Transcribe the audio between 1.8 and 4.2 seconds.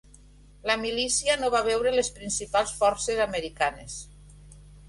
les principals forces americanes.